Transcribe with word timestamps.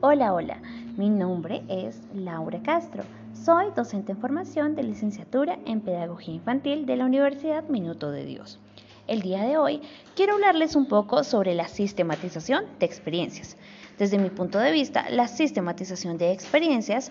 Hola, 0.00 0.32
hola, 0.32 0.62
mi 0.96 1.10
nombre 1.10 1.64
es 1.66 1.98
Laura 2.14 2.62
Castro. 2.62 3.02
Soy 3.32 3.72
docente 3.74 4.12
en 4.12 4.18
formación 4.18 4.76
de 4.76 4.84
licenciatura 4.84 5.58
en 5.66 5.80
Pedagogía 5.80 6.34
Infantil 6.34 6.86
de 6.86 6.94
la 6.94 7.04
Universidad 7.04 7.64
Minuto 7.64 8.12
de 8.12 8.24
Dios. 8.24 8.60
El 9.08 9.22
día 9.22 9.42
de 9.42 9.58
hoy 9.58 9.82
quiero 10.14 10.34
hablarles 10.34 10.76
un 10.76 10.86
poco 10.86 11.24
sobre 11.24 11.56
la 11.56 11.66
sistematización 11.66 12.66
de 12.78 12.86
experiencias. 12.86 13.56
Desde 13.98 14.18
mi 14.18 14.30
punto 14.30 14.60
de 14.60 14.70
vista, 14.70 15.10
la 15.10 15.26
sistematización 15.26 16.16
de 16.16 16.30
experiencias 16.30 17.10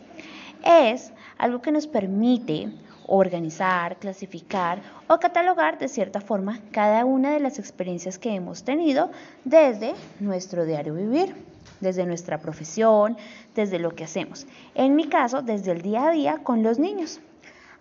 es 0.63 1.11
algo 1.38 1.61
que 1.61 1.73
nos 1.73 1.88
permite 1.88 2.71
organizar, 3.08 3.98
clasificar 3.98 4.82
o 5.07 5.18
catalogar 5.18 5.80
de 5.80 5.88
cierta 5.88 6.21
forma 6.21 6.60
cada 6.71 7.04
una 7.06 7.32
de 7.32 7.39
las 7.39 7.57
experiencias 7.57 8.20
que 8.20 8.36
hemos 8.36 8.64
tenido 8.64 9.10
desde 9.44 9.94
nuestro 10.20 10.66
diario 10.66 10.94
vivir 10.94 11.36
desde 11.80 12.06
nuestra 12.06 12.39
profesión, 12.39 13.18
desde 13.56 13.80
lo 13.80 13.92
que 13.96 14.04
hacemos. 14.04 14.48
En 14.75 14.96
mi 14.96 15.07
caso, 15.07 15.42
desde 15.42 15.71
el 15.71 15.82
día 15.82 16.07
a 16.07 16.12
día 16.12 16.38
con 16.43 16.64
los 16.64 16.79
niños. 16.79 17.20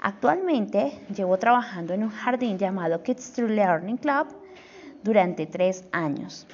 Actualmente 0.00 0.92
llevo 1.14 1.38
trabajando 1.38 1.94
en 1.94 2.02
un 2.02 2.10
jardín 2.10 2.58
llamado 2.58 3.02
Kids 3.02 3.32
True 3.32 3.54
Learning 3.54 3.96
Club 3.96 4.26
durante 5.02 5.46
tres 5.46 5.84
años. 5.92 6.46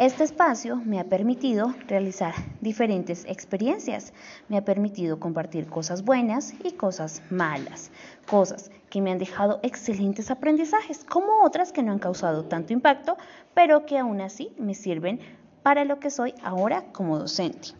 Este 0.00 0.24
espacio 0.24 0.76
me 0.76 0.98
ha 0.98 1.04
permitido 1.04 1.74
realizar 1.86 2.32
diferentes 2.62 3.26
experiencias, 3.26 4.14
me 4.48 4.56
ha 4.56 4.64
permitido 4.64 5.20
compartir 5.20 5.66
cosas 5.66 6.06
buenas 6.06 6.54
y 6.64 6.72
cosas 6.72 7.20
malas, 7.28 7.90
cosas 8.26 8.70
que 8.88 9.02
me 9.02 9.10
han 9.10 9.18
dejado 9.18 9.60
excelentes 9.62 10.30
aprendizajes, 10.30 11.04
como 11.04 11.44
otras 11.44 11.70
que 11.70 11.82
no 11.82 11.92
han 11.92 11.98
causado 11.98 12.46
tanto 12.46 12.72
impacto, 12.72 13.18
pero 13.52 13.84
que 13.84 13.98
aún 13.98 14.22
así 14.22 14.54
me 14.58 14.74
sirven 14.74 15.20
para 15.62 15.84
lo 15.84 16.00
que 16.00 16.08
soy 16.08 16.32
ahora 16.42 16.90
como 16.94 17.18
docente. 17.18 17.74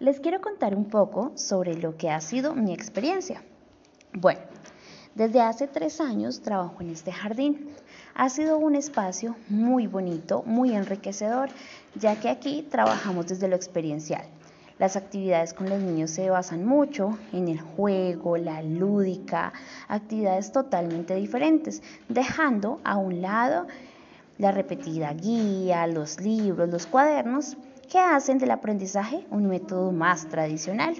Les 0.00 0.18
quiero 0.18 0.40
contar 0.40 0.74
un 0.74 0.86
poco 0.86 1.30
sobre 1.36 1.74
lo 1.74 1.96
que 1.96 2.10
ha 2.10 2.20
sido 2.20 2.56
mi 2.56 2.72
experiencia. 2.72 3.44
Bueno, 4.14 4.40
desde 5.18 5.40
hace 5.40 5.66
tres 5.66 6.00
años 6.00 6.42
trabajo 6.42 6.76
en 6.78 6.90
este 6.90 7.10
jardín. 7.10 7.70
Ha 8.14 8.28
sido 8.28 8.56
un 8.56 8.76
espacio 8.76 9.34
muy 9.48 9.88
bonito, 9.88 10.44
muy 10.46 10.76
enriquecedor, 10.76 11.48
ya 11.96 12.20
que 12.20 12.28
aquí 12.28 12.64
trabajamos 12.70 13.26
desde 13.26 13.48
lo 13.48 13.56
experiencial. 13.56 14.22
Las 14.78 14.94
actividades 14.94 15.54
con 15.54 15.68
los 15.68 15.80
niños 15.80 16.12
se 16.12 16.30
basan 16.30 16.64
mucho 16.64 17.18
en 17.32 17.48
el 17.48 17.60
juego, 17.60 18.36
la 18.36 18.62
lúdica, 18.62 19.52
actividades 19.88 20.52
totalmente 20.52 21.16
diferentes, 21.16 21.82
dejando 22.08 22.80
a 22.84 22.96
un 22.96 23.20
lado 23.20 23.66
la 24.38 24.52
repetida 24.52 25.12
guía, 25.14 25.88
los 25.88 26.20
libros, 26.20 26.68
los 26.68 26.86
cuadernos, 26.86 27.56
que 27.90 27.98
hacen 27.98 28.38
del 28.38 28.52
aprendizaje 28.52 29.26
un 29.30 29.48
método 29.48 29.90
más 29.90 30.28
tradicional. 30.28 30.94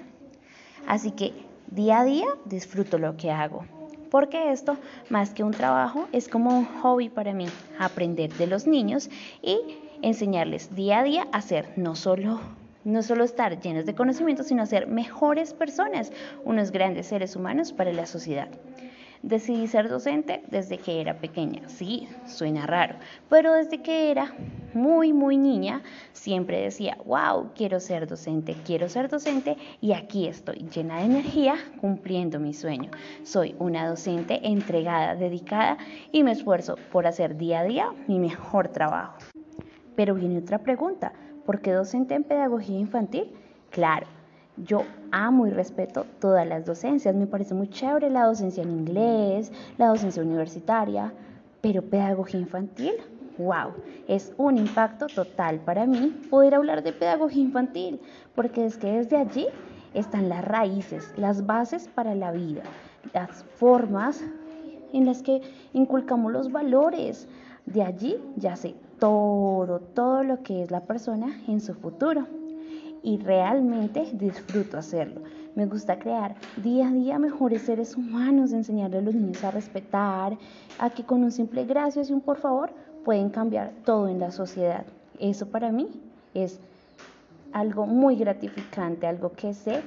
Así 0.87 1.11
que 1.11 1.31
día 1.71 2.01
a 2.01 2.03
día 2.03 2.27
disfruto 2.43 2.97
lo 2.97 3.15
que 3.15 3.31
hago, 3.31 3.63
porque 4.09 4.51
esto, 4.51 4.77
más 5.09 5.31
que 5.31 5.43
un 5.43 5.51
trabajo, 5.51 6.07
es 6.11 6.27
como 6.27 6.57
un 6.57 6.65
hobby 6.65 7.09
para 7.09 7.33
mí, 7.33 7.47
aprender 7.77 8.33
de 8.33 8.47
los 8.47 8.67
niños 8.67 9.09
y 9.41 9.59
enseñarles 10.01 10.75
día 10.75 10.99
a 10.99 11.03
día 11.03 11.27
a 11.31 11.41
ser 11.41 11.73
no 11.75 11.95
solo 11.95 12.39
no 12.85 13.03
solo 13.03 13.23
estar 13.23 13.59
llenos 13.59 13.85
de 13.85 13.93
conocimientos, 13.93 14.47
sino 14.47 14.65
ser 14.65 14.87
mejores 14.87 15.53
personas, 15.53 16.11
unos 16.45 16.71
grandes 16.71 17.07
seres 17.07 17.35
humanos 17.35 17.73
para 17.73 17.91
la 17.93 18.05
sociedad. 18.05 18.47
Decidí 19.21 19.67
ser 19.67 19.89
docente 19.89 20.43
desde 20.49 20.77
que 20.77 21.01
era 21.01 21.19
pequeña. 21.19 21.67
Sí, 21.67 22.07
suena 22.25 22.65
raro, 22.65 22.95
pero 23.29 23.53
desde 23.53 23.81
que 23.81 24.11
era 24.11 24.33
muy, 24.73 25.11
muy 25.11 25.35
niña, 25.35 25.81
siempre 26.13 26.61
decía, 26.61 26.97
wow, 27.05 27.51
quiero 27.53 27.81
ser 27.81 28.07
docente, 28.07 28.55
quiero 28.65 28.87
ser 28.87 29.09
docente 29.09 29.57
y 29.81 29.91
aquí 29.91 30.27
estoy 30.27 30.69
llena 30.73 30.99
de 30.99 31.05
energía 31.05 31.55
cumpliendo 31.81 32.39
mi 32.39 32.53
sueño. 32.53 32.91
Soy 33.23 33.55
una 33.59 33.89
docente 33.89 34.39
entregada, 34.47 35.15
dedicada 35.15 35.77
y 36.13 36.23
me 36.23 36.31
esfuerzo 36.31 36.77
por 36.89 37.05
hacer 37.05 37.35
día 37.35 37.59
a 37.59 37.63
día 37.65 37.93
mi 38.07 38.19
mejor 38.19 38.69
trabajo. 38.69 39.17
Pero 39.95 40.15
viene 40.15 40.37
otra 40.37 40.59
pregunta, 40.59 41.11
¿por 41.45 41.59
qué 41.59 41.73
docente 41.73 42.15
en 42.15 42.23
pedagogía 42.23 42.79
infantil? 42.79 43.33
Claro, 43.69 44.07
yo 44.65 44.83
amo 45.11 45.47
y 45.47 45.51
respeto 45.51 46.05
todas 46.19 46.47
las 46.47 46.65
docencias, 46.65 47.15
me 47.15 47.27
parece 47.27 47.53
muy 47.53 47.69
chévere 47.69 48.09
la 48.09 48.25
docencia 48.25 48.63
en 48.63 48.71
inglés, 48.71 49.51
la 49.77 49.87
docencia 49.87 50.23
universitaria, 50.23 51.13
pero 51.61 51.81
pedagogía 51.81 52.39
infantil, 52.39 52.93
wow, 53.37 53.73
es 54.07 54.33
un 54.37 54.57
impacto 54.57 55.07
total 55.07 55.59
para 55.59 55.85
mí 55.85 56.15
poder 56.29 56.55
hablar 56.55 56.83
de 56.83 56.93
pedagogía 56.93 57.43
infantil, 57.43 57.99
porque 58.35 58.65
es 58.65 58.77
que 58.77 58.91
desde 58.91 59.17
allí 59.17 59.47
están 59.93 60.29
las 60.29 60.43
raíces, 60.43 61.13
las 61.17 61.45
bases 61.45 61.87
para 61.87 62.15
la 62.15 62.31
vida, 62.31 62.63
las 63.13 63.43
formas 63.55 64.23
en 64.93 65.05
las 65.05 65.21
que 65.21 65.41
inculcamos 65.73 66.31
los 66.31 66.51
valores. 66.51 67.27
De 67.65 67.83
allí 67.83 68.17
ya 68.35 68.55
sé 68.55 68.75
todo, 68.99 69.79
todo 69.79 70.23
lo 70.23 70.41
que 70.41 70.63
es 70.63 70.71
la 70.71 70.81
persona 70.81 71.39
en 71.47 71.61
su 71.61 71.73
futuro 71.75 72.27
y 73.03 73.17
realmente 73.17 74.09
disfruto 74.13 74.77
hacerlo. 74.77 75.21
Me 75.55 75.65
gusta 75.65 75.99
crear 75.99 76.35
día 76.57 76.87
a 76.87 76.91
día 76.91 77.19
mejores 77.19 77.63
seres 77.63 77.95
humanos, 77.95 78.53
enseñarle 78.53 78.99
a 78.99 79.01
los 79.01 79.15
niños 79.15 79.43
a 79.43 79.51
respetar, 79.51 80.37
a 80.77 80.89
que 80.89 81.03
con 81.03 81.23
un 81.23 81.31
simple 81.31 81.65
gracias 81.65 82.09
y 82.09 82.13
un 82.13 82.21
por 82.21 82.37
favor 82.37 82.71
pueden 83.03 83.29
cambiar 83.29 83.71
todo 83.85 84.07
en 84.07 84.19
la 84.19 84.31
sociedad. 84.31 84.85
Eso 85.19 85.47
para 85.47 85.71
mí 85.71 85.89
es 86.33 86.59
algo 87.51 87.87
muy 87.87 88.15
gratificante, 88.15 89.07
algo 89.07 89.31
que 89.33 89.53
sé 89.53 89.81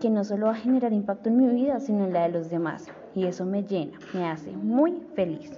que 0.00 0.10
no 0.10 0.24
solo 0.24 0.46
va 0.46 0.52
a 0.52 0.56
generar 0.56 0.92
impacto 0.92 1.28
en 1.28 1.36
mi 1.36 1.48
vida, 1.48 1.78
sino 1.80 2.06
en 2.06 2.12
la 2.12 2.22
de 2.22 2.30
los 2.30 2.48
demás. 2.48 2.86
Y 3.14 3.26
eso 3.26 3.44
me 3.44 3.64
llena, 3.64 3.98
me 4.14 4.24
hace 4.24 4.50
muy 4.52 4.92
feliz. 5.14 5.50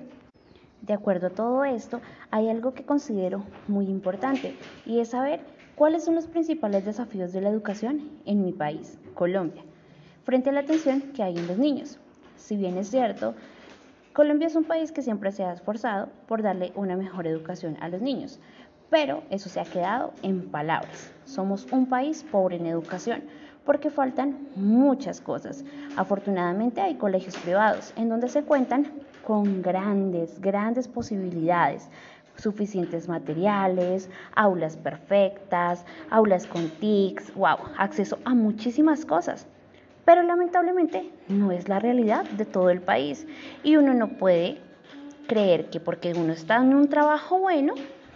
De 0.80 0.94
acuerdo 0.94 1.28
a 1.28 1.30
todo 1.30 1.64
esto, 1.64 2.00
hay 2.32 2.48
algo 2.48 2.74
que 2.74 2.84
considero 2.84 3.44
muy 3.68 3.86
importante 3.86 4.56
y 4.84 4.98
es 4.98 5.10
saber 5.10 5.40
¿Cuáles 5.74 6.04
son 6.04 6.14
los 6.14 6.26
principales 6.26 6.84
desafíos 6.84 7.32
de 7.32 7.40
la 7.40 7.48
educación 7.48 8.10
en 8.26 8.44
mi 8.44 8.52
país, 8.52 8.98
Colombia, 9.14 9.62
frente 10.22 10.50
a 10.50 10.52
la 10.52 10.60
atención 10.60 11.00
que 11.14 11.22
hay 11.22 11.34
en 11.36 11.46
los 11.46 11.56
niños? 11.56 11.98
Si 12.36 12.56
bien 12.56 12.76
es 12.76 12.90
cierto, 12.90 13.34
Colombia 14.12 14.48
es 14.48 14.54
un 14.54 14.64
país 14.64 14.92
que 14.92 15.00
siempre 15.00 15.32
se 15.32 15.44
ha 15.44 15.52
esforzado 15.54 16.10
por 16.28 16.42
darle 16.42 16.72
una 16.74 16.94
mejor 16.94 17.26
educación 17.26 17.78
a 17.80 17.88
los 17.88 18.02
niños, 18.02 18.38
pero 18.90 19.22
eso 19.30 19.48
se 19.48 19.60
ha 19.60 19.64
quedado 19.64 20.12
en 20.22 20.50
palabras. 20.50 21.10
Somos 21.24 21.66
un 21.72 21.86
país 21.86 22.22
pobre 22.30 22.56
en 22.56 22.66
educación 22.66 23.22
porque 23.64 23.88
faltan 23.88 24.48
muchas 24.54 25.22
cosas. 25.22 25.64
Afortunadamente 25.96 26.82
hay 26.82 26.96
colegios 26.96 27.36
privados 27.38 27.94
en 27.96 28.10
donde 28.10 28.28
se 28.28 28.42
cuentan 28.42 28.92
con 29.24 29.62
grandes, 29.62 30.38
grandes 30.38 30.86
posibilidades 30.86 31.88
suficientes 32.36 33.08
materiales, 33.08 34.08
aulas 34.34 34.76
perfectas, 34.76 35.84
aulas 36.10 36.46
con 36.46 36.68
TICs, 36.68 37.34
wow, 37.34 37.58
acceso 37.76 38.18
a 38.24 38.34
muchísimas 38.34 39.04
cosas. 39.04 39.46
Pero 40.04 40.22
lamentablemente 40.22 41.10
no 41.28 41.52
es 41.52 41.68
la 41.68 41.78
realidad 41.78 42.24
de 42.24 42.44
todo 42.44 42.70
el 42.70 42.80
país 42.80 43.26
y 43.62 43.76
uno 43.76 43.94
no 43.94 44.08
puede 44.08 44.58
creer 45.28 45.70
que 45.70 45.78
porque 45.80 46.12
uno 46.12 46.32
está 46.32 46.56
en 46.56 46.74
un 46.74 46.88
trabajo 46.88 47.38
bueno, 47.38 47.74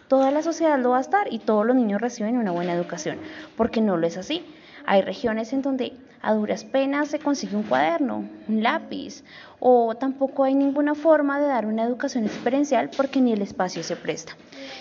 toda 0.09 0.31
la 0.31 0.43
sociedad 0.43 0.79
lo 0.79 0.91
va 0.91 0.99
a 0.99 1.03
estar 1.03 1.33
y 1.33 1.39
todos 1.39 1.65
los 1.65 1.77
niños 1.77 2.01
reciben 2.01 2.39
una 2.39 2.51
buena 2.51 2.73
educación, 2.73 3.19
porque 3.57 3.81
no 3.81 3.97
lo 3.97 4.07
es 4.07 4.17
así. 4.17 4.45
Hay 4.85 5.03
regiones 5.03 5.53
en 5.53 5.63
donde 5.63 5.97
a 6.23 6.35
duras 6.35 6.65
penas 6.65 7.09
se 7.09 7.19
consigue 7.19 7.57
un 7.57 7.63
cuaderno, 7.63 8.25
un 8.49 8.63
lápiz, 8.63 9.23
o 9.61 9.95
tampoco 9.95 10.45
hay 10.45 10.55
ninguna 10.55 10.95
forma 10.95 11.41
de 11.41 11.47
dar 11.47 11.67
una 11.67 11.85
educación 11.85 12.25
experiencial 12.25 12.91
porque 12.97 13.21
ni 13.21 13.33
el 13.33 13.43
espacio 13.43 13.83
se 13.83 13.97
presta. 13.97 14.37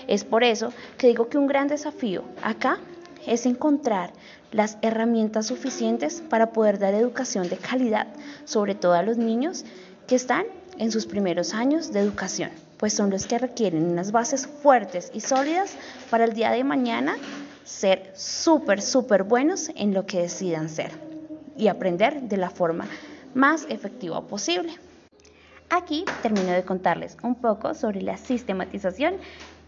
Es 0.08 0.24
por 0.24 0.44
eso 0.44 0.74
que 0.98 1.08
digo 1.08 1.30
que 1.30 1.38
un 1.38 1.48
gran 1.48 1.68
desafío 1.68 2.24
acá 2.42 2.80
es 3.26 3.46
encontrar 3.46 4.12
las 4.52 4.78
herramientas 4.82 5.48
suficientes 5.48 6.22
para 6.22 6.52
poder 6.52 6.80
dar 6.80 6.94
educación 6.94 7.50
de 7.50 7.58
calidad, 7.58 8.08
sobre 8.46 8.76
todo 8.76 8.94
a 8.94 9.04
los 9.04 9.18
niños 9.18 9.66
que 10.08 10.16
están 10.16 10.46
en 10.78 10.92
sus 10.92 11.06
primeros 11.06 11.54
años 11.54 11.92
de 11.92 12.00
educación, 12.00 12.52
pues 12.78 12.94
son 12.94 13.10
los 13.10 13.28
que 13.28 13.40
requieren 13.40 13.86
unas 13.86 14.12
bases 14.12 14.48
fuertes 14.48 15.12
y 15.14 15.22
sólidas 15.22 15.74
para 16.10 16.26
el 16.26 16.34
día 16.34 16.52
de 16.52 16.64
mañana 16.64 17.18
ser 17.64 18.12
súper, 18.16 18.82
súper 18.82 19.24
buenos 19.24 19.72
en 19.76 19.94
lo 19.94 20.06
que 20.06 20.22
decidan 20.22 20.70
ser 20.70 21.05
y 21.58 21.68
aprender 21.68 22.22
de 22.24 22.38
la 22.38 22.50
forma 22.50 22.86
más 23.34 23.66
efectiva 23.70 24.26
posible. 24.28 24.74
Aquí 25.70 26.06
termino 26.22 26.52
de 26.52 26.64
contarles 26.64 27.18
un 27.24 27.36
poco 27.36 27.74
sobre 27.74 28.02
la 28.02 28.18
sistematización 28.18 29.16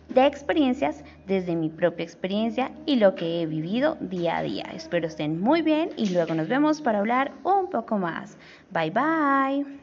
de 0.09 0.25
experiencias 0.25 1.03
desde 1.25 1.55
mi 1.55 1.69
propia 1.69 2.03
experiencia 2.03 2.71
y 2.85 2.95
lo 2.95 3.15
que 3.15 3.41
he 3.41 3.45
vivido 3.45 3.97
día 3.99 4.37
a 4.37 4.43
día. 4.43 4.63
Espero 4.73 5.07
estén 5.07 5.41
muy 5.41 5.61
bien 5.61 5.89
y 5.97 6.09
luego 6.09 6.33
nos 6.33 6.47
vemos 6.47 6.81
para 6.81 6.99
hablar 6.99 7.33
un 7.43 7.69
poco 7.69 7.97
más. 7.97 8.37
Bye 8.71 8.91
bye. 8.91 9.77